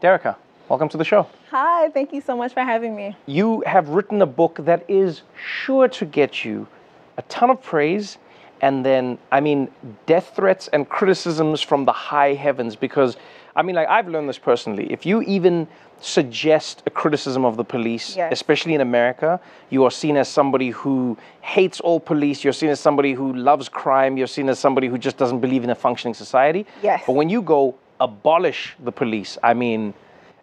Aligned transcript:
Derecka, 0.00 0.36
welcome 0.68 0.88
to 0.90 0.96
the 0.96 1.04
show. 1.04 1.26
Hi, 1.50 1.88
thank 1.90 2.12
you 2.12 2.20
so 2.20 2.36
much 2.36 2.52
for 2.54 2.60
having 2.62 2.94
me. 2.94 3.16
You 3.26 3.62
have 3.66 3.88
written 3.88 4.22
a 4.22 4.26
book 4.26 4.58
that 4.60 4.84
is 4.88 5.22
sure 5.44 5.88
to 5.88 6.04
get 6.04 6.44
you 6.44 6.68
a 7.16 7.22
ton 7.22 7.50
of 7.50 7.60
praise 7.60 8.18
and 8.60 8.84
then, 8.84 9.18
I 9.32 9.40
mean, 9.40 9.68
death 10.06 10.32
threats 10.36 10.68
and 10.68 10.88
criticisms 10.88 11.60
from 11.62 11.84
the 11.84 11.92
high 11.92 12.34
heavens 12.34 12.76
because, 12.76 13.16
I 13.56 13.62
mean, 13.62 13.74
like, 13.74 13.88
I've 13.88 14.08
learned 14.08 14.28
this 14.28 14.38
personally. 14.38 14.92
If 14.92 15.04
you 15.06 15.22
even 15.22 15.66
suggest 16.00 16.82
a 16.86 16.90
criticism 16.90 17.44
of 17.44 17.56
the 17.56 17.64
police, 17.64 18.16
Yes. 18.16 18.32
especially 18.32 18.74
in 18.74 18.80
America, 18.80 19.40
you 19.70 19.84
are 19.84 19.90
seen 19.90 20.16
as 20.16 20.28
somebody 20.28 20.70
who 20.70 21.16
hates 21.40 21.80
all 21.80 21.98
police, 21.98 22.44
you're 22.44 22.52
seen 22.52 22.70
as 22.70 22.78
somebody 22.78 23.14
who 23.14 23.32
loves 23.32 23.68
crime, 23.68 24.16
you're 24.16 24.28
seen 24.28 24.48
as 24.48 24.60
somebody 24.60 24.86
who 24.86 24.96
just 24.98 25.16
doesn't 25.16 25.40
believe 25.40 25.64
in 25.64 25.70
a 25.70 25.74
functioning 25.74 26.14
society. 26.14 26.66
Yes. 26.84 27.02
But 27.06 27.14
when 27.14 27.28
you 27.28 27.42
go 27.42 27.74
abolish 28.00 28.76
the 28.82 28.92
police, 28.92 29.38
I 29.42 29.54
mean, 29.54 29.94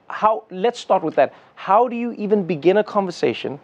how 0.07 0.43
let's 0.51 0.79
start 0.79 1.03
with 1.03 1.15
that 1.15 1.33
how 1.55 1.87
do 1.87 1.95
you 1.95 2.13
even 2.13 2.45
begin 2.45 2.77
a 2.77 2.83
conversation 2.83 3.59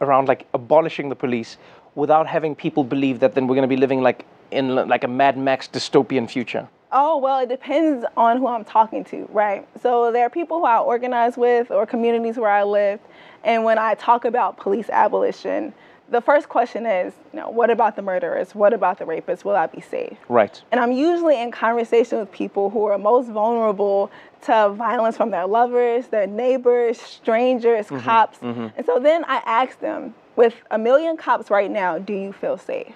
around 0.00 0.28
like 0.28 0.46
abolishing 0.52 1.08
the 1.08 1.14
police 1.14 1.58
without 1.94 2.26
having 2.26 2.54
people 2.54 2.82
believe 2.82 3.20
that 3.20 3.34
then 3.34 3.46
we're 3.46 3.54
going 3.54 3.62
to 3.62 3.68
be 3.68 3.76
living 3.76 4.02
like 4.02 4.26
in 4.50 4.74
like 4.74 5.04
a 5.04 5.08
mad 5.08 5.38
max 5.38 5.68
dystopian 5.68 6.28
future 6.28 6.68
Oh, 6.92 7.18
well, 7.18 7.40
it 7.40 7.48
depends 7.48 8.06
on 8.16 8.38
who 8.38 8.46
I'm 8.46 8.64
talking 8.64 9.02
to, 9.06 9.28
right? 9.32 9.66
So 9.82 10.12
there 10.12 10.24
are 10.24 10.30
people 10.30 10.60
who 10.60 10.66
I 10.66 10.78
organize 10.78 11.36
with 11.36 11.72
or 11.72 11.84
communities 11.84 12.36
where 12.36 12.50
I 12.50 12.62
live. 12.62 13.00
And 13.42 13.64
when 13.64 13.76
I 13.76 13.94
talk 13.94 14.24
about 14.24 14.56
police 14.56 14.88
abolition, 14.88 15.74
the 16.08 16.20
first 16.20 16.48
question 16.48 16.86
is, 16.86 17.12
you 17.32 17.40
know, 17.40 17.50
what 17.50 17.70
about 17.70 17.96
the 17.96 18.02
murderers? 18.02 18.54
What 18.54 18.72
about 18.72 18.98
the 18.98 19.04
rapists? 19.04 19.44
Will 19.44 19.56
I 19.56 19.66
be 19.66 19.80
safe? 19.80 20.16
right 20.28 20.62
And 20.70 20.80
I'm 20.80 20.92
usually 20.92 21.40
in 21.40 21.50
conversation 21.50 22.18
with 22.18 22.30
people 22.30 22.70
who 22.70 22.84
are 22.84 22.98
most 22.98 23.28
vulnerable 23.28 24.10
to 24.42 24.70
violence 24.70 25.16
from 25.16 25.30
their 25.30 25.46
lovers, 25.46 26.08
their 26.08 26.26
neighbors, 26.26 27.00
strangers, 27.00 27.86
mm-hmm. 27.86 28.04
cops. 28.04 28.38
Mm-hmm. 28.38 28.68
And 28.76 28.86
so 28.86 29.00
then 29.00 29.24
I 29.24 29.36
ask 29.44 29.80
them, 29.80 30.14
with 30.36 30.54
a 30.70 30.78
million 30.78 31.16
cops 31.16 31.50
right 31.50 31.70
now, 31.70 31.98
do 31.98 32.12
you 32.12 32.32
feel 32.32 32.58
safe? 32.58 32.94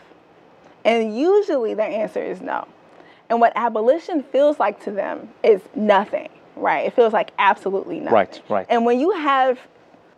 And 0.85 1.17
usually 1.17 1.75
their 1.75 1.91
answer 1.91 2.23
is 2.23 2.41
no. 2.41 2.69
And 3.29 3.41
what 3.41 3.53
abolition 3.57 4.23
feels 4.23 4.59
like 4.59 4.83
to 4.85 4.91
them 4.91 5.29
is 5.43 5.63
nothing, 5.75 6.29
right? 6.57 6.87
It 6.87 6.95
feels 6.95 7.13
like 7.13 7.31
absolutely 7.39 8.01
nothing. 8.01 8.15
Right, 8.15 8.43
right. 8.49 8.67
And 8.69 8.85
when 8.85 9.01
you 9.01 9.11
have 9.13 9.59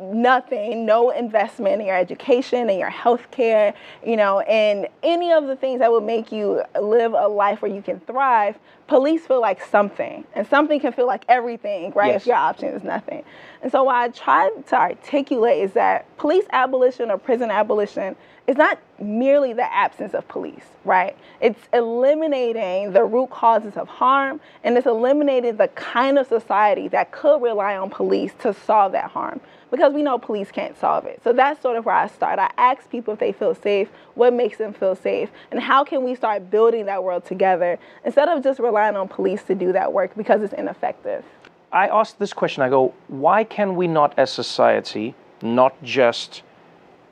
nothing, 0.03 0.85
no 0.85 1.11
investment 1.11 1.81
in 1.81 1.87
your 1.87 1.97
education 1.97 2.69
and 2.69 2.79
your 2.79 2.91
health 2.91 3.31
care, 3.31 3.75
you 4.05 4.17
know, 4.17 4.41
and 4.41 4.89
any 5.03 5.33
of 5.33 5.47
the 5.47 5.57
things 5.57 5.79
that 5.81 5.91
would 5.91 6.05
make 6.05 6.33
you 6.33 6.63
live 6.81 7.13
a 7.13 7.29
life 7.29 7.63
where 7.63 7.73
you 7.73 7.83
can 7.83 8.01
thrive, 8.01 8.59
police 8.89 9.27
feel 9.27 9.41
like 9.41 9.65
something. 9.65 10.25
And 10.35 10.47
something 10.47 10.81
can 10.81 10.93
feel 10.93 11.07
like 11.07 11.25
everything, 11.29 11.93
right? 11.93 12.09
Yes. 12.09 12.23
If 12.23 12.27
your 12.29 12.37
option 12.37 12.69
is 12.69 12.83
nothing. 12.83 13.25
And 13.63 13.71
so 13.71 13.85
what 13.85 13.95
I 13.95 14.09
try 14.09 14.51
to 14.51 14.75
articulate 14.75 15.63
is 15.63 15.73
that 15.73 16.15
police 16.17 16.45
abolition 16.51 17.11
or 17.11 17.19
prison 17.19 17.51
abolition 17.51 18.17
is 18.47 18.57
not 18.57 18.79
merely 19.01 19.53
the 19.53 19.73
absence 19.73 20.15
of 20.15 20.27
police, 20.29 20.65
right? 20.85 21.17
It's 21.41 21.61
eliminating 21.73 22.93
the 22.93 23.05
root 23.05 23.31
causes 23.31 23.77
of 23.77 23.89
harm 23.89 24.41
and 24.65 24.77
it's 24.77 24.87
eliminating 24.87 25.57
the 25.57 25.69
kind 25.69 26.19
of 26.19 26.27
society 26.27 26.89
that 26.89 27.13
could 27.13 27.41
rely 27.41 27.77
on 27.77 27.91
police 27.91 28.33
to 28.41 28.53
solve 28.53 28.93
that 28.93 29.11
harm 29.11 29.41
because 29.71 29.95
we 29.95 30.03
know 30.03 30.19
police 30.19 30.51
can't 30.51 30.79
solve 30.79 31.07
it. 31.07 31.21
So 31.25 31.33
that's 31.33 31.63
sort 31.63 31.77
of 31.77 31.87
where 31.87 31.95
I 31.95 32.07
start. 32.09 32.39
I 32.39 32.51
ask 32.59 32.89
people 32.91 33.15
if 33.15 33.21
they 33.21 33.33
feel 33.33 33.55
safe, 33.55 33.89
what 34.15 34.33
makes 34.33 34.59
them 34.59 34.75
feel 34.75 34.95
safe, 34.95 35.31
and 35.51 35.61
how 35.61 35.83
can 35.83 36.05
we 36.05 36.15
start 36.15 36.51
building 36.51 36.87
that 36.87 37.03
world 37.03 37.25
together 37.25 37.79
instead 38.05 38.29
of 38.29 38.43
just 38.43 38.61
relying 38.61 38.97
on 38.97 39.09
police 39.09 39.43
to 39.45 39.55
do 39.55 39.73
that 39.73 39.93
work 39.93 40.15
because 40.17 40.43
it's 40.43 40.53
ineffective. 40.53 41.25
i 41.73 41.89
asked 41.89 42.19
this 42.19 42.35
question 42.35 42.63
i 42.63 42.69
go 42.69 42.93
why 43.09 43.43
can 43.45 43.75
we 43.77 43.87
not 43.87 44.13
as 44.19 44.31
society 44.31 45.15
not 45.41 45.73
just 45.83 46.43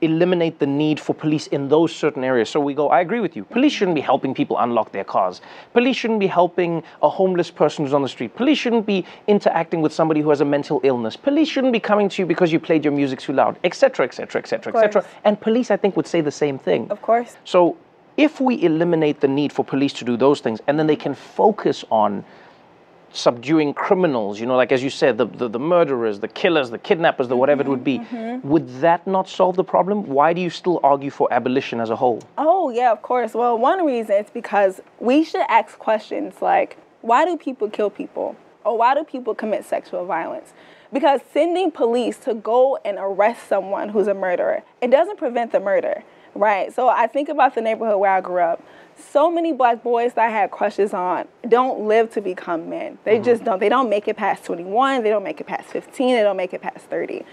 eliminate 0.03 0.59
the 0.59 0.67
need 0.67 0.99
for 0.99 1.15
police 1.15 1.47
in 1.49 1.69
those 1.69 1.95
certain 1.95 2.25
areas. 2.25 2.49
So 2.49 2.61
we 2.61 2.75
go, 2.75 2.89
I 2.89 3.01
agree 3.01 3.21
with 3.21 3.37
you. 3.37 3.45
Police 3.45 3.73
shouldn't 3.73 3.95
be 3.95 4.01
helping 4.01 4.35
people 4.35 4.59
unlock 4.59 4.93
their 4.93 5.05
cars. 5.05 5.41
Police 5.73 5.97
shouldn't 5.97 6.21
be 6.21 6.27
helping 6.27 6.83
a 7.03 7.09
homeless 7.09 7.51
person 7.51 7.85
who's 7.85 7.95
on 7.95 8.03
the 8.03 8.09
street. 8.09 8.35
Police 8.35 8.59
shouldn't 8.59 8.87
be 8.87 9.05
interacting 9.27 9.83
with 9.83 9.93
somebody 9.93 10.21
who 10.21 10.31
has 10.31 10.41
a 10.41 10.45
mental 10.45 10.81
illness. 10.85 11.17
Police 11.17 11.49
shouldn't 11.49 11.73
be 11.73 11.81
coming 11.81 12.09
to 12.09 12.23
you 12.23 12.27
because 12.27 12.53
you 12.53 12.61
played 12.61 12.85
your 12.85 12.93
music 12.93 13.21
too 13.21 13.33
loud, 13.33 13.59
etc., 13.65 14.07
etc., 14.07 14.41
etc., 14.41 14.73
etc. 14.75 15.05
And 15.25 15.41
police, 15.41 15.71
I 15.71 15.77
think, 15.77 15.97
would 15.97 16.07
say 16.07 16.21
the 16.21 16.31
same 16.31 16.59
thing. 16.59 16.91
Of 16.91 17.03
course. 17.03 17.37
So 17.45 17.77
if 18.17 18.41
we 18.41 18.63
eliminate 18.63 19.21
the 19.21 19.29
need 19.29 19.53
for 19.53 19.65
police 19.65 19.93
to 19.95 20.05
do 20.05 20.17
those 20.17 20.41
things, 20.41 20.61
and 20.67 20.79
then 20.79 20.87
they 20.87 20.97
can 20.97 21.15
focus 21.15 21.85
on 21.91 22.25
subduing 23.13 23.75
criminals, 23.75 24.39
you 24.39 24.47
know, 24.47 24.57
like 24.57 24.73
as 24.73 24.83
you 24.83 24.91
said, 24.91 25.19
the, 25.19 25.27
the, 25.27 25.49
the 25.49 25.59
murderers, 25.59 26.21
the 26.21 26.29
killers, 26.29 26.71
the 26.71 26.79
kidnappers, 26.79 27.29
the 27.29 27.37
whatever 27.37 27.63
it 27.63 27.65
mm-hmm, 27.65 27.71
would 27.71 27.85
be, 27.85 27.99
mm-hmm. 27.99 28.49
would 28.49 28.69
that 28.81 29.07
not 29.07 29.29
solve 29.29 29.57
the 29.57 29.65
problem? 29.65 30.05
Why 30.05 30.33
do 30.33 30.41
you 30.41 30.51
still 30.51 30.81
argue 30.83 31.11
for 31.11 31.33
abolition 31.33 31.81
as 31.81 31.91
a 31.91 31.97
whole? 31.97 32.23
Oh, 32.39 32.71
yeah, 32.71 32.93
of 32.93 33.03
course. 33.03 33.35
Well, 33.35 33.59
one 33.59 33.85
reason 33.85 34.17
is 34.17 34.31
because 34.31 34.81
we 34.99 35.25
should 35.25 35.45
ask 35.49 35.79
questions 35.79 36.41
like 36.41 36.77
why 37.03 37.25
do 37.25 37.37
people 37.37 37.69
kill 37.71 37.91
people? 37.91 38.37
Or 38.65 38.77
why 38.77 38.95
do 38.95 39.05
people 39.05 39.35
commit 39.35 39.65
sexual 39.65 40.05
violence? 40.05 40.53
Because 40.93 41.21
sending 41.33 41.71
police 41.71 42.19
to 42.19 42.35
go 42.35 42.79
and 42.85 42.99
arrest 43.01 43.49
someone 43.49 43.89
who's 43.89 44.07
a 44.07 44.15
murderer, 44.15 44.63
it 44.83 44.91
doesn't 44.91 45.17
prevent 45.19 45.53
the 45.53 45.61
murder, 45.61 46.03
right? 46.35 46.75
So 46.75 46.89
I 46.89 47.07
think 47.07 47.29
about 47.29 47.55
the 47.55 47.63
neighborhood 47.63 47.99
where 47.99 48.11
I 48.11 48.21
grew 48.21 48.43
up. 48.43 48.63
So 49.01 49.31
many 49.31 49.53
black 49.53 49.83
boys 49.83 50.15
that 50.15 50.29
I 50.29 50.31
had 50.31 50.51
crushes 50.51 50.95
on 50.95 51.27
don't 51.49 51.87
live 51.87 52.13
to 52.13 52.21
become 52.21 52.69
men. 52.69 52.99
They 53.05 53.17
mm-hmm. 53.17 53.25
just 53.25 53.45
don't. 53.45 53.59
They 53.59 53.69
don't 53.69 53.89
make 53.89 54.09
it 54.09 54.17
past 54.17 54.45
21, 54.45 55.03
they 55.03 55.11
don't 55.11 55.25
make 55.25 55.41
it 55.41 55.47
past 55.47 55.69
15, 55.69 56.15
they 56.15 56.23
don't 56.23 56.37
make 56.37 56.55
it 56.55 56.63
past 56.63 56.87
30 56.87 57.25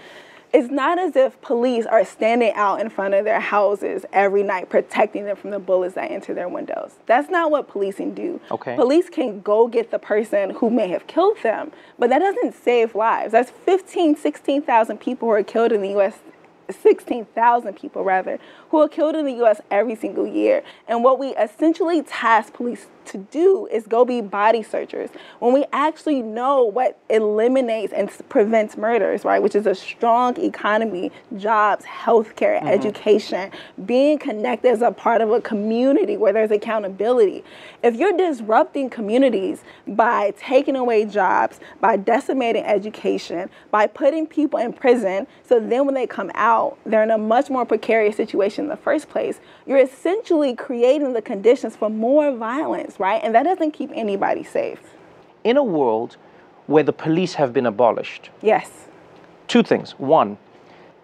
it's 0.52 0.70
not 0.70 0.98
as 0.98 1.14
if 1.14 1.40
police 1.42 1.84
are 1.86 2.04
standing 2.04 2.52
out 2.54 2.80
in 2.80 2.88
front 2.88 3.14
of 3.14 3.24
their 3.24 3.40
houses 3.40 4.06
every 4.12 4.42
night 4.42 4.70
protecting 4.70 5.24
them 5.24 5.36
from 5.36 5.50
the 5.50 5.58
bullets 5.58 5.94
that 5.94 6.10
enter 6.10 6.32
their 6.32 6.48
windows. 6.48 6.92
That's 7.06 7.28
not 7.28 7.50
what 7.50 7.68
policing 7.68 8.14
do. 8.14 8.40
Okay. 8.50 8.74
Police 8.74 9.10
can 9.10 9.40
go 9.40 9.68
get 9.68 9.90
the 9.90 9.98
person 9.98 10.50
who 10.50 10.70
may 10.70 10.88
have 10.88 11.06
killed 11.06 11.36
them, 11.42 11.72
but 11.98 12.08
that 12.10 12.20
doesn't 12.20 12.54
save 12.54 12.94
lives. 12.94 13.32
That's 13.32 13.50
15, 13.50 14.16
16,000 14.16 14.98
people 14.98 15.28
who 15.28 15.34
are 15.34 15.42
killed 15.42 15.72
in 15.72 15.82
the 15.82 15.98
US 15.98 16.18
16,000 16.70 17.74
people 17.74 18.04
rather 18.04 18.38
who 18.70 18.80
are 18.80 18.88
killed 18.88 19.16
in 19.16 19.24
the 19.24 19.44
US 19.44 19.60
every 19.70 19.94
single 19.94 20.26
year. 20.26 20.62
And 20.86 21.02
what 21.02 21.18
we 21.18 21.28
essentially 21.36 22.02
task 22.02 22.52
police 22.52 22.86
to 23.06 23.18
do 23.18 23.66
is 23.72 23.86
go 23.86 24.04
be 24.04 24.20
body 24.20 24.62
searchers 24.62 25.10
when 25.38 25.52
we 25.54 25.64
actually 25.72 26.20
know 26.20 26.62
what 26.62 26.98
eliminates 27.08 27.92
and 27.92 28.10
prevents 28.28 28.76
murders, 28.76 29.24
right? 29.24 29.42
Which 29.42 29.54
is 29.54 29.66
a 29.66 29.74
strong 29.74 30.38
economy, 30.38 31.10
jobs, 31.36 31.84
healthcare, 31.86 32.58
mm-hmm. 32.58 32.68
education, 32.68 33.50
being 33.86 34.18
connected 34.18 34.70
as 34.70 34.82
a 34.82 34.90
part 34.90 35.22
of 35.22 35.30
a 35.30 35.40
community 35.40 36.16
where 36.16 36.32
there's 36.32 36.50
accountability. 36.50 37.44
If 37.82 37.96
you're 37.96 38.16
disrupting 38.16 38.90
communities 38.90 39.62
by 39.86 40.34
taking 40.36 40.76
away 40.76 41.06
jobs, 41.06 41.60
by 41.80 41.96
decimating 41.96 42.64
education, 42.64 43.48
by 43.70 43.86
putting 43.86 44.26
people 44.26 44.58
in 44.58 44.72
prison, 44.72 45.26
so 45.44 45.58
then 45.60 45.86
when 45.86 45.94
they 45.94 46.06
come 46.06 46.30
out, 46.34 46.57
they're 46.86 47.02
in 47.02 47.10
a 47.10 47.18
much 47.18 47.48
more 47.50 47.64
precarious 47.64 48.16
situation 48.16 48.64
in 48.66 48.68
the 48.68 48.76
first 48.88 49.08
place, 49.08 49.40
you're 49.66 49.78
essentially 49.90 50.54
creating 50.54 51.12
the 51.12 51.22
conditions 51.22 51.76
for 51.76 51.88
more 51.90 52.26
violence, 52.36 52.98
right? 53.00 53.20
And 53.24 53.34
that 53.34 53.44
doesn't 53.44 53.72
keep 53.72 53.90
anybody 53.94 54.44
safe. 54.44 54.80
In 55.44 55.56
a 55.56 55.62
world 55.78 56.16
where 56.66 56.82
the 56.82 56.92
police 56.92 57.34
have 57.34 57.52
been 57.52 57.66
abolished, 57.66 58.30
Yes. 58.42 58.68
two 59.46 59.62
things. 59.62 59.92
One, 59.98 60.36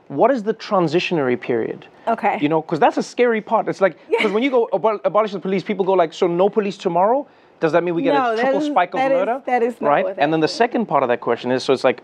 what 0.08 0.30
is 0.30 0.42
the 0.42 0.54
transitionary 0.54 1.40
period? 1.40 1.86
Okay. 2.06 2.36
You 2.40 2.48
know, 2.50 2.60
because 2.60 2.78
that's 2.78 2.98
a 2.98 3.02
scary 3.02 3.40
part. 3.40 3.68
It's 3.68 3.80
like 3.80 3.96
because 4.10 4.32
when 4.32 4.42
you 4.42 4.50
go 4.50 4.68
abo- 4.72 5.00
abolish 5.04 5.32
the 5.32 5.40
police, 5.40 5.62
people 5.62 5.84
go 5.84 5.94
like, 5.94 6.12
so 6.12 6.26
no 6.26 6.48
police 6.48 6.76
tomorrow. 6.76 7.26
Does 7.60 7.72
that 7.72 7.82
mean 7.84 7.94
we 7.94 8.02
get 8.02 8.12
No, 8.14 8.32
a 8.34 8.36
triple 8.36 8.60
is- 8.60 8.66
spike 8.66 8.92
of 8.94 8.98
that 9.00 9.10
is- 9.12 9.18
murder? 9.18 9.42
that 9.46 9.62
is 9.62 9.80
not 9.80 9.88
right. 9.88 10.06
and 10.18 10.30
then 10.32 10.40
the 10.40 10.48
second 10.62 10.84
part 10.86 11.02
of 11.02 11.08
that 11.08 11.20
question 11.20 11.50
is, 11.50 11.62
so 11.64 11.72
it's 11.72 11.84
like, 11.84 12.02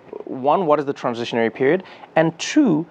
one, 0.49 0.64
what 0.64 0.79
is 0.79 0.87
the 0.87 0.94
transitionary 0.94 1.53
period, 1.53 1.82
and 2.17 2.26
two, 2.38 2.87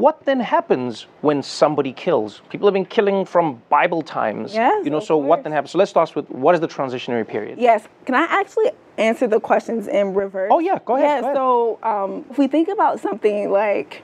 what 0.00 0.24
then 0.24 0.40
happens 0.40 1.06
when 1.22 1.42
somebody 1.42 1.92
kills? 1.92 2.42
People 2.50 2.66
have 2.68 2.74
been 2.74 2.84
killing 2.84 3.24
from 3.24 3.62
Bible 3.68 4.02
times. 4.02 4.54
Yes, 4.54 4.84
You 4.84 4.90
know, 4.90 5.00
so 5.00 5.16
what 5.16 5.42
then 5.42 5.52
happens? 5.52 5.70
So 5.70 5.78
let's 5.78 5.90
start 5.90 6.14
with 6.14 6.28
what 6.30 6.54
is 6.54 6.60
the 6.60 6.68
transitionary 6.68 7.26
period? 7.26 7.58
Yes. 7.58 7.86
Can 8.04 8.14
I 8.14 8.24
actually 8.28 8.70
answer 8.98 9.26
the 9.26 9.40
questions 9.40 9.88
in 9.88 10.14
reverse? 10.14 10.50
Oh, 10.52 10.58
yeah, 10.58 10.78
go 10.84 10.96
ahead, 10.96 11.08
Yeah. 11.08 11.20
go 11.20 11.26
ahead. 11.26 11.36
So 11.36 11.78
um, 11.82 12.24
if 12.30 12.38
we 12.38 12.46
think 12.46 12.68
about 12.68 13.00
something 13.00 13.50
like, 13.50 14.02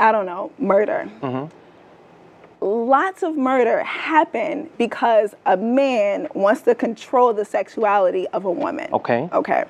I 0.00 0.12
don't 0.12 0.26
know, 0.26 0.50
murder. 0.58 1.10
Mm-hmm. 1.20 1.54
Lots 2.64 3.22
of 3.24 3.36
murder 3.36 3.82
happen 3.82 4.70
because 4.78 5.34
a 5.46 5.56
man 5.56 6.28
wants 6.34 6.62
to 6.62 6.74
control 6.76 7.34
the 7.34 7.44
sexuality 7.44 8.28
of 8.28 8.44
a 8.44 8.50
woman. 8.50 8.88
Okay. 8.92 9.28
Okay. 9.32 9.64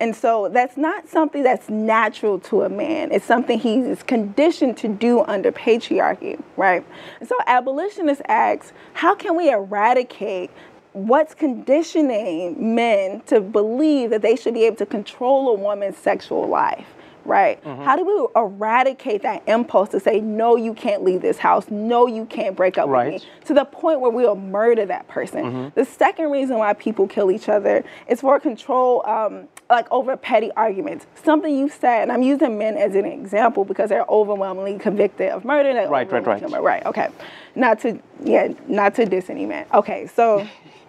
And 0.00 0.14
so 0.14 0.48
that's 0.48 0.76
not 0.76 1.08
something 1.08 1.42
that's 1.42 1.68
natural 1.68 2.38
to 2.40 2.62
a 2.62 2.68
man. 2.68 3.12
It's 3.12 3.24
something 3.24 3.58
he 3.58 3.76
is 3.78 4.02
conditioned 4.02 4.76
to 4.78 4.88
do 4.88 5.22
under 5.22 5.50
patriarchy, 5.52 6.42
right? 6.56 6.84
And 7.20 7.28
so 7.28 7.34
abolitionists 7.46 8.22
ask, 8.28 8.72
how 8.94 9.14
can 9.14 9.36
we 9.36 9.50
eradicate 9.50 10.50
what's 10.92 11.34
conditioning 11.34 12.74
men 12.74 13.20
to 13.26 13.40
believe 13.40 14.10
that 14.10 14.22
they 14.22 14.36
should 14.36 14.54
be 14.54 14.64
able 14.64 14.76
to 14.76 14.86
control 14.86 15.50
a 15.50 15.54
woman's 15.54 15.96
sexual 15.96 16.46
life? 16.46 16.86
Right? 17.24 17.58
How 17.64 17.96
do 17.96 18.04
we 18.04 18.40
eradicate 18.40 19.22
that 19.22 19.42
impulse 19.48 19.88
to 19.88 19.98
say, 19.98 20.20
no, 20.20 20.54
you 20.54 20.72
can't 20.72 21.02
leave 21.02 21.22
this 21.22 21.38
house, 21.38 21.68
no, 21.70 22.06
you 22.06 22.24
can't 22.24 22.54
break 22.54 22.78
up 22.78 22.88
Right. 22.88 23.14
with 23.14 23.22
me, 23.24 23.28
to 23.46 23.54
the 23.54 23.64
point 23.64 24.00
where 24.00 24.12
we'll 24.12 24.36
murder 24.36 24.86
that 24.86 25.08
person? 25.08 25.72
The 25.74 25.84
second 25.84 26.30
reason 26.30 26.56
why 26.58 26.72
people 26.74 27.08
kill 27.08 27.32
each 27.32 27.48
other 27.48 27.82
is 28.06 28.20
for 28.20 28.38
control, 28.38 29.04
um, 29.08 29.48
like 29.68 29.90
over 29.90 30.16
petty 30.16 30.50
arguments. 30.52 31.06
Something 31.22 31.56
you 31.56 31.68
said, 31.68 32.02
and 32.02 32.12
I'm 32.12 32.22
using 32.22 32.58
men 32.58 32.76
as 32.76 32.94
an 32.94 33.04
example 33.04 33.64
because 33.64 33.88
they're 33.88 34.06
overwhelmingly 34.08 34.78
convicted 34.78 35.30
of 35.30 35.44
murder. 35.44 35.72
they're 35.72 35.88
Right, 35.88 36.10
right, 36.10 36.26
right. 36.26 36.62
Right, 36.62 36.86
okay. 36.86 37.08
Not 37.54 37.80
to, 37.80 37.98
yeah, 38.22 38.52
not 38.68 38.94
to 38.96 39.06
diss 39.06 39.28
any 39.30 39.46
man. 39.46 39.66
Okay, 39.74 40.06
so 40.06 40.46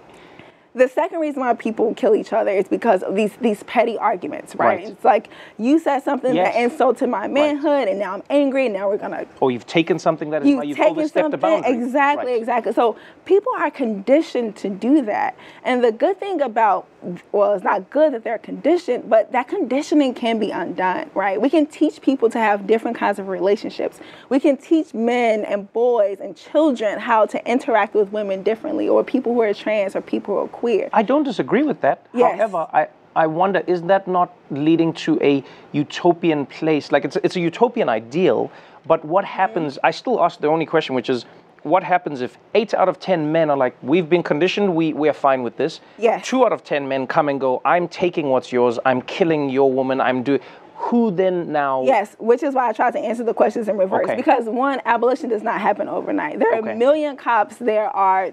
the 0.77 0.87
second 0.87 1.19
reason 1.19 1.41
why 1.41 1.53
people 1.53 1.93
kill 1.95 2.15
each 2.15 2.31
other 2.33 2.51
is 2.51 2.67
because 2.67 3.03
of 3.03 3.15
these 3.15 3.35
these 3.41 3.63
petty 3.63 3.97
arguments, 3.97 4.55
right? 4.55 4.79
Right. 4.79 4.87
It's 4.89 5.03
like 5.03 5.29
you 5.57 5.79
said 5.79 5.99
something 6.03 6.33
Yes. 6.35 6.53
that 6.53 6.61
insulted 6.61 7.07
my 7.09 7.27
manhood, 7.27 7.87
and 7.87 7.99
now 7.99 8.13
I'm 8.13 8.23
angry, 8.29 8.65
and 8.65 8.73
now 8.75 8.89
we're 8.89 8.97
gonna 8.97 9.25
Or 9.39 9.51
you've 9.51 9.65
taken 9.67 9.99
something 9.99 10.29
that 10.31 10.43
is 10.43 10.47
you've 10.49 10.57
why 10.57 10.63
you've 10.63 10.79
overstepped 10.79 11.31
the 11.31 11.37
boundary. 11.37 11.71
exactly 11.73 12.31
Right. 12.33 12.39
exactly 12.39 12.73
so 12.73 12.95
people 13.25 13.51
are 13.57 13.71
conditioned 13.71 14.55
to 14.57 14.69
do 14.69 15.01
that 15.03 15.35
and 15.63 15.83
the 15.83 15.91
good 15.91 16.19
thing 16.19 16.41
about 16.41 16.87
well 17.31 17.53
it's 17.53 17.63
not 17.63 17.89
good 17.89 18.13
that 18.13 18.23
they're 18.23 18.37
conditioned 18.37 19.09
but 19.09 19.31
that 19.31 19.47
conditioning 19.47 20.13
can 20.13 20.39
be 20.39 20.49
undone 20.51 21.09
right 21.13 21.39
we 21.39 21.49
can 21.49 21.65
teach 21.65 22.01
people 22.01 22.29
to 22.29 22.39
have 22.39 22.65
different 22.67 22.97
kinds 22.97 23.19
of 23.19 23.27
relationships 23.27 23.99
we 24.29 24.39
can 24.39 24.57
teach 24.57 24.93
men 24.93 25.43
and 25.45 25.71
boys 25.73 26.19
and 26.19 26.35
children 26.35 26.99
how 26.99 27.25
to 27.25 27.37
interact 27.49 27.93
with 27.93 28.11
women 28.11 28.43
differently 28.43 28.89
or 28.89 29.03
people 29.03 29.33
who 29.33 29.41
are 29.41 29.53
trans 29.53 29.95
or 29.95 30.01
people 30.01 30.35
who 30.35 30.41
are 30.41 30.47
queer 30.47 30.66
I 30.93 31.03
don't 31.03 31.23
disagree 31.23 31.63
with 31.63 31.81
that. 31.81 32.05
Yes. 32.13 32.37
However, 32.37 32.67
I, 32.73 32.87
I 33.15 33.27
wonder, 33.27 33.63
is 33.67 33.81
that 33.83 34.07
not 34.07 34.29
leading 34.51 34.93
to 35.05 35.19
a 35.21 35.43
utopian 35.71 36.45
place? 36.45 36.91
Like, 36.91 37.05
it's, 37.05 37.17
it's 37.23 37.35
a 37.35 37.39
utopian 37.39 37.89
ideal, 37.89 38.51
but 38.85 39.03
what 39.05 39.25
Mm-hmm. 39.25 39.33
happens? 39.41 39.79
I 39.83 39.91
still 39.91 40.23
ask 40.23 40.39
the 40.39 40.47
only 40.47 40.65
question, 40.65 40.95
which 40.95 41.09
is, 41.09 41.25
what 41.63 41.83
happens 41.83 42.21
if 42.21 42.37
eight 42.53 42.73
out 42.73 42.87
of 42.87 42.97
10 42.99 43.31
men 43.31 43.49
are 43.49 43.57
like, 43.57 43.75
we've 43.81 44.07
been 44.09 44.23
conditioned, 44.23 44.73
we, 44.75 44.93
we 44.93 45.09
are 45.09 45.13
fine 45.13 45.43
with 45.43 45.57
this? 45.57 45.81
Yes. 45.97 46.25
Two 46.25 46.45
out 46.45 46.53
of 46.53 46.63
10 46.63 46.87
men 46.87 47.07
come 47.07 47.27
and 47.29 47.39
go, 47.41 47.61
I'm 47.65 47.87
taking 47.89 48.29
what's 48.29 48.51
yours, 48.53 48.79
I'm 48.85 49.01
killing 49.01 49.49
your 49.49 49.69
woman, 49.71 49.99
I'm 49.99 50.23
doing. 50.23 50.39
Who 50.75 51.09
then 51.11 51.51
now? 51.51 51.83
Yes, 51.83 52.15
which 52.19 52.43
is 52.43 52.53
why 52.53 52.69
I 52.69 52.71
tried 52.71 52.91
to 52.91 52.99
answer 52.99 53.23
the 53.23 53.33
questions 53.33 53.67
in 53.67 53.75
reverse. 53.77 54.03
Okay. 54.05 54.15
Because 54.15 54.45
one, 54.45 54.79
abolition 54.85 55.27
does 55.29 55.41
not 55.41 55.59
happen 55.59 55.89
overnight. 55.89 56.37
There 56.39 56.53
are 56.53 56.59
Okay. 56.59 56.71
a 56.73 56.75
million 56.75 57.17
cops. 57.17 57.57
There 57.57 57.89
are 57.89 58.31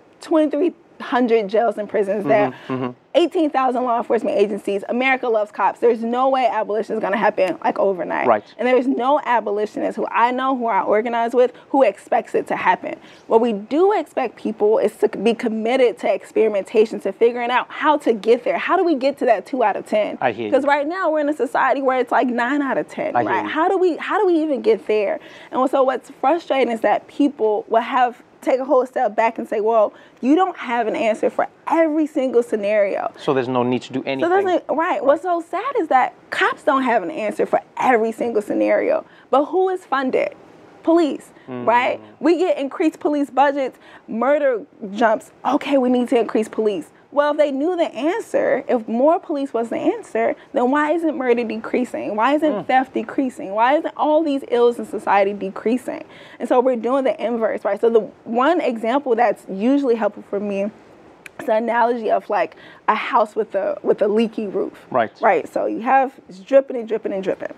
2,300 1.04 1.48
jails 1.48 1.78
and 1.78 1.88
prisons. 1.88 2.24
There 2.24 2.54
Mm-hmm, 2.68 2.90
18,000 3.14 3.84
law 3.84 3.98
enforcement 3.98 4.36
agencies. 4.36 4.82
America 4.88 5.28
loves 5.28 5.52
cops. 5.52 5.78
There's 5.78 6.02
no 6.02 6.28
way 6.28 6.46
abolition 6.50 6.94
is 6.96 7.00
going 7.00 7.12
to 7.12 7.18
happen 7.18 7.58
like 7.62 7.78
overnight. 7.78 8.26
Right. 8.26 8.44
And 8.58 8.66
there's 8.66 8.86
no 8.86 9.20
abolitionist 9.24 9.96
who 9.96 10.06
I 10.10 10.32
know, 10.32 10.56
who 10.56 10.66
I 10.66 10.82
organize 10.82 11.32
with, 11.32 11.52
who 11.68 11.82
expects 11.82 12.34
it 12.34 12.46
to 12.48 12.56
happen. 12.56 12.98
What 13.26 13.40
we 13.40 13.52
do 13.52 13.92
expect 13.92 14.36
people 14.36 14.78
is 14.78 14.96
to 14.96 15.08
be 15.08 15.34
committed 15.34 15.98
to 15.98 16.12
experimentation, 16.12 17.00
to 17.00 17.12
figuring 17.12 17.50
out 17.50 17.70
how 17.70 17.98
to 17.98 18.12
get 18.12 18.44
there. 18.44 18.58
How 18.58 18.76
do 18.76 18.84
we 18.84 18.96
get 18.96 19.18
to 19.18 19.26
that 19.26 19.46
two 19.46 19.62
out 19.62 19.76
of 19.76 19.86
10? 19.86 20.18
I 20.20 20.32
hear. 20.32 20.50
Because 20.50 20.64
right 20.64 20.86
now 20.86 21.10
we're 21.10 21.20
in 21.20 21.28
a 21.28 21.36
society 21.36 21.82
where 21.82 22.00
it's 22.00 22.12
like 22.12 22.26
nine 22.26 22.62
out 22.62 22.78
of 22.78 22.88
10, 22.88 23.14
I 23.14 23.22
right? 23.22 23.46
How 23.46 23.68
do 23.68 23.78
we 23.78 23.96
how 23.96 24.18
do 24.18 24.26
we 24.26 24.42
even 24.42 24.60
get 24.62 24.86
there? 24.86 25.20
And 25.52 25.70
so 25.70 25.84
what's 25.84 26.10
frustrating 26.20 26.72
is 26.72 26.80
that 26.80 27.06
people 27.06 27.64
will 27.68 27.80
have 27.80 28.22
take 28.44 28.60
a 28.60 28.64
whole 28.64 28.86
step 28.86 29.16
back 29.16 29.38
and 29.38 29.48
say, 29.48 29.60
well, 29.60 29.92
you 30.20 30.34
don't 30.34 30.56
have 30.56 30.86
an 30.86 30.96
answer 30.96 31.30
for 31.30 31.48
every 31.66 32.06
single 32.06 32.42
scenario. 32.42 33.12
So 33.18 33.34
there's 33.34 33.48
no 33.48 33.62
need 33.62 33.82
to 33.82 33.92
do 33.92 34.02
anything. 34.04 34.30
So 34.30 34.42
doesn't 34.42 34.64
right. 34.68 35.04
What's 35.04 35.22
so 35.22 35.40
sad 35.40 35.74
is 35.78 35.88
that 35.88 36.14
cops 36.30 36.62
don't 36.62 36.82
have 36.82 37.02
an 37.02 37.10
answer 37.10 37.46
for 37.46 37.60
every 37.76 38.12
single 38.12 38.42
scenario. 38.42 39.04
But 39.30 39.46
who 39.46 39.68
is 39.68 39.84
funded? 39.84 40.34
Police, 40.82 41.32
mm. 41.48 41.66
right? 41.66 42.00
We 42.20 42.36
get 42.36 42.58
increased 42.58 43.00
police 43.00 43.30
budgets, 43.30 43.78
murder 44.06 44.66
jumps. 44.92 45.32
Okay, 45.44 45.78
we 45.78 45.88
need 45.88 46.08
to 46.10 46.18
increase 46.18 46.48
police. 46.48 46.90
Well, 47.14 47.30
if 47.30 47.36
they 47.36 47.52
knew 47.52 47.76
the 47.76 47.94
answer, 47.94 48.64
if 48.68 48.88
more 48.88 49.20
police 49.20 49.52
was 49.54 49.68
the 49.68 49.76
answer, 49.76 50.34
then 50.52 50.72
why 50.72 50.94
isn't 50.94 51.16
murder 51.16 51.44
decreasing? 51.44 52.16
Why 52.16 52.34
isn't 52.34 52.52
mm. 52.52 52.66
theft 52.66 52.92
decreasing? 52.92 53.52
Why 53.52 53.76
isn't 53.76 53.94
all 53.96 54.24
these 54.24 54.42
ills 54.48 54.80
in 54.80 54.84
society 54.84 55.32
decreasing? 55.32 56.02
And 56.40 56.48
so 56.48 56.58
we're 56.58 56.74
doing 56.74 57.04
the 57.04 57.24
inverse, 57.24 57.64
right? 57.64 57.80
So 57.80 57.88
the 57.88 58.00
one 58.24 58.60
example 58.60 59.14
that's 59.14 59.46
usually 59.48 59.94
helpful 59.94 60.24
for 60.28 60.40
me 60.40 60.72
it's 61.38 61.46
the 61.46 61.54
analogy 61.56 62.10
of 62.10 62.28
like 62.28 62.56
a 62.88 62.94
house 62.94 63.36
with 63.36 63.54
a 63.54 63.78
with 63.82 64.02
a 64.02 64.08
leaky 64.08 64.48
roof. 64.48 64.84
Right. 64.90 65.12
Right. 65.20 65.48
So 65.48 65.66
you 65.66 65.82
have 65.82 66.18
it's 66.28 66.40
dripping 66.40 66.76
and 66.76 66.88
dripping 66.88 67.12
and 67.12 67.22
dripping. 67.22 67.54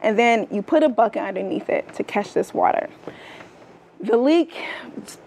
And 0.00 0.18
then 0.18 0.46
you 0.50 0.62
put 0.62 0.82
a 0.82 0.88
bucket 0.88 1.22
underneath 1.22 1.68
it 1.68 1.92
to 1.94 2.04
catch 2.04 2.32
this 2.32 2.54
water. 2.54 2.88
The 4.00 4.16
leak 4.16 4.54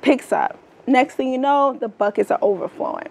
picks 0.01 0.31
up. 0.31 0.57
Next 0.87 1.15
thing 1.15 1.31
you 1.31 1.37
know, 1.37 1.77
the 1.79 1.89
buckets 1.89 2.31
are 2.31 2.39
overflowing. 2.41 3.09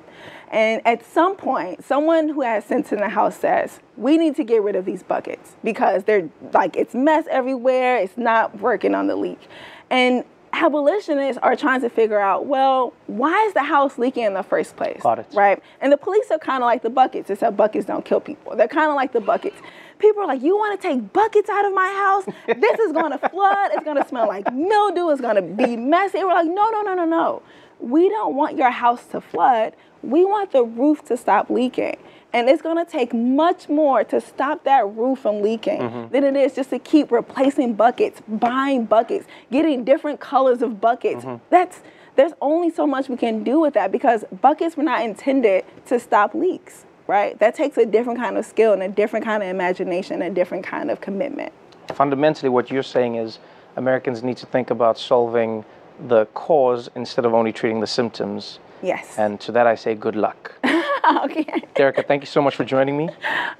And 0.51 0.81
at 0.87 1.05
some 1.05 1.37
point, 1.37 1.85
someone 1.85 2.29
who 2.29 2.41
has 2.41 2.65
sense 2.65 2.93
in 2.93 2.99
the 2.99 3.09
house 3.09 3.37
says, 3.37 3.81
we 3.97 4.17
need 4.17 4.37
to 4.37 4.45
get 4.45 4.63
rid 4.63 4.77
of 4.77 4.85
these 4.85 5.03
buckets 5.03 5.57
because 5.63 6.05
they're 6.05 6.29
like, 6.55 6.77
it's 6.77 6.95
mess 6.95 7.27
everywhere. 7.31 7.99
It's 7.99 8.17
not 8.17 8.61
working 8.61 8.95
on 8.95 9.09
the 9.09 9.17
leak. 9.17 9.49
And 9.91 10.25
abolitionists 10.53 11.39
are 11.43 11.57
trying 11.57 11.81
to 11.83 11.91
figure 11.91 12.19
out, 12.19 12.47
well, 12.47 12.95
why 13.09 13.45
is 13.45 13.53
the 13.53 13.63
house 13.65 13.99
leaking 13.99 14.25
in 14.25 14.35
the 14.35 14.43
first 14.43 14.77
place? 14.77 15.01
Right? 15.35 15.63
And 15.81 15.93
the 15.93 15.99
police 15.99 16.31
are 16.31 16.39
kind 16.39 16.63
of 16.63 16.67
like 16.67 16.83
the 16.83 16.91
buckets, 16.91 17.29
except 17.29 17.57
buckets 17.57 17.85
don't 17.85 18.05
kill 18.05 18.21
people. 18.21 18.57
They're 18.57 18.69
kind 18.69 18.89
of 18.89 18.95
like 18.95 19.13
the 19.13 19.21
buckets. 19.21 19.57
People 19.99 20.23
are 20.23 20.27
like, 20.27 20.43
you 20.43 20.57
want 20.57 20.81
to 20.81 20.89
take 20.89 21.13
buckets 21.13 21.51
out 21.51 21.67
of 21.67 21.75
my 21.75 21.89
house? 21.89 22.25
This 22.47 22.79
is 22.81 22.93
going 22.93 23.13
to 23.13 23.29
flood. 23.29 23.73
It's 23.73 23.85
going 23.85 24.01
to 24.01 24.09
smell 24.09 24.29
like 24.29 24.51
mildew. 24.53 25.11
It's 25.11 25.21
going 25.21 25.37
to 25.37 25.43
be 25.43 25.77
messy. 25.77 26.23
We're 26.23 26.35
like, 26.35 26.47
no, 26.47 26.71
no, 26.71 26.83
no, 26.83 26.95
no, 26.95 27.05
no. 27.05 27.43
We 27.81 28.09
don't 28.09 28.35
want 28.35 28.57
your 28.57 28.71
house 28.71 29.05
to 29.07 29.21
flood. 29.21 29.75
We 30.03 30.25
want 30.25 30.53
the 30.53 30.65
roof 30.65 31.05
to 31.07 31.17
stop 31.17 31.51
leaking. 31.51 31.97
And 32.33 32.49
it's 32.49 32.61
going 32.61 32.85
to 32.85 32.91
take 32.91 33.15
much 33.15 33.69
more 33.69 34.05
to 34.05 34.21
stop 34.21 34.65
that 34.65 34.87
roof 34.89 35.21
from 35.21 35.43
leaking 35.43 35.81
mm-hmm. 35.81 36.13
than 36.13 36.25
it 36.25 36.37
is 36.37 36.55
just 36.55 36.71
to 36.71 36.79
keep 36.79 37.11
replacing 37.11 37.75
buckets, 37.75 38.21
buying 38.29 38.85
buckets, 38.85 39.27
getting 39.51 39.85
different 39.85 40.21
colors 40.21 40.61
of 40.61 40.81
buckets. 40.81 41.25
Mm-hmm. 41.25 41.43
That's 41.51 41.81
there's 42.17 42.33
only 42.41 42.71
so 42.71 42.87
much 42.87 43.09
we 43.09 43.17
can 43.17 43.45
do 43.45 43.61
with 43.61 43.75
that 43.75 43.93
because 43.93 44.25
buckets 44.41 44.77
were 44.77 44.83
not 44.83 45.03
intended 45.05 45.65
to 45.87 46.01
stop 46.01 46.35
leaks, 46.35 46.85
right? 47.07 47.39
That 47.39 47.55
takes 47.55 47.77
a 47.77 47.87
different 47.87 48.19
kind 48.19 48.37
of 48.39 48.45
skill 48.45 48.73
and 48.73 48.83
a 48.83 48.89
different 48.89 49.25
kind 49.25 49.43
of 49.43 49.49
imagination, 49.49 50.23
and 50.23 50.33
a 50.33 50.35
different 50.35 50.65
kind 50.65 50.91
of 50.91 51.01
commitment. 51.01 51.53
fundamentally 51.95 52.49
what 52.49 52.71
you're 52.71 52.83
saying 52.83 53.17
is 53.17 53.39
Americans 53.77 54.23
need 54.23 54.39
to 54.39 54.47
think 54.47 54.71
about 54.71 54.99
solving 54.99 55.65
the 56.09 56.27
cause 56.27 56.91
instead 56.95 57.25
of 57.25 57.35
only 57.35 57.53
treating 57.53 57.81
the 57.81 57.87
symptoms. 57.87 58.59
Yes. 58.83 59.19
And 59.19 59.41
to 59.41 59.53
that 59.53 59.67
I 59.67 59.75
say 59.75 59.95
good 59.95 60.17
luck. 60.17 60.53
okay. 60.65 61.45
Derecka, 61.75 62.07
thank 62.07 62.23
you 62.23 62.27
so 62.27 62.43
much 62.43 62.57
for 62.57 62.65
joining 62.65 62.97
me. 62.97 63.09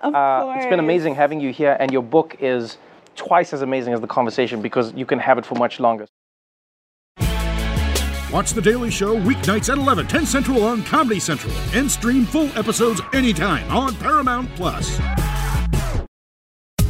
Of 0.03 0.15
Uh, 0.15 0.55
it's 0.57 0.67
been 0.67 0.81
amazing 0.81 1.15
having 1.15 1.41
you 1.41 1.53
here, 1.53 1.77
and 1.81 1.93
your 1.93 2.03
book 2.03 2.37
is 2.41 2.79
twice 3.15 3.53
as 3.53 3.63
amazing 3.63 3.95
as 3.95 4.01
the 4.01 4.07
conversation 4.07 4.61
because 4.61 4.93
you 4.95 5.07
can 5.07 5.19
have 5.19 5.39
it 5.39 5.47
for 5.47 5.55
much 5.55 5.81
longer. 5.81 6.07
Watch 8.33 8.51
The 8.51 8.61
Daily 8.61 8.91
Show 8.91 9.17
weeknights 9.17 9.71
at 9.73 9.79
11, 9.79 10.09
10 10.09 10.27
Central 10.27 10.65
on 10.65 10.83
Comedy 10.83 11.21
Central, 11.21 11.55
and 11.73 11.91
stream 11.91 12.27
full 12.27 12.49
episodes 12.59 13.01
anytime 13.15 13.71
on 13.71 13.95
Paramount 13.95 14.55
Plus. 14.57 14.99